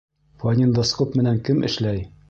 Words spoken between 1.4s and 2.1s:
кем эшләй?